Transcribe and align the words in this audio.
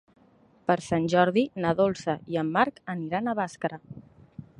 Per 0.69 0.75
Sant 0.85 1.03
Jordi 1.13 1.43
na 1.65 1.73
Dolça 1.81 2.15
i 2.37 2.39
en 2.43 2.49
Marc 2.57 2.81
aniran 2.95 3.29
a 3.29 3.37
Bàscara. 3.41 3.81